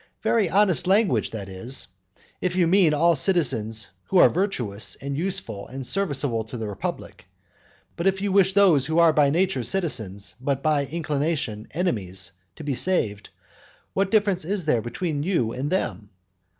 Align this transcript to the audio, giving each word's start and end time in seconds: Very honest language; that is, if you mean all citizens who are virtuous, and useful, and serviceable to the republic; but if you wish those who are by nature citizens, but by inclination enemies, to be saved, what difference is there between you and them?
Very 0.23 0.49
honest 0.49 0.87
language; 0.87 1.29
that 1.29 1.47
is, 1.47 1.89
if 2.41 2.55
you 2.55 2.65
mean 2.65 2.91
all 2.91 3.15
citizens 3.15 3.91
who 4.05 4.17
are 4.17 4.29
virtuous, 4.29 4.95
and 4.99 5.15
useful, 5.15 5.67
and 5.67 5.85
serviceable 5.85 6.43
to 6.45 6.57
the 6.57 6.67
republic; 6.67 7.27
but 7.95 8.07
if 8.07 8.19
you 8.19 8.31
wish 8.31 8.53
those 8.53 8.87
who 8.87 8.97
are 8.97 9.13
by 9.13 9.29
nature 9.29 9.61
citizens, 9.61 10.33
but 10.41 10.63
by 10.63 10.87
inclination 10.87 11.67
enemies, 11.75 12.31
to 12.55 12.63
be 12.63 12.73
saved, 12.73 13.29
what 13.93 14.09
difference 14.09 14.43
is 14.43 14.65
there 14.65 14.81
between 14.81 15.21
you 15.21 15.51
and 15.51 15.71
them? 15.71 16.09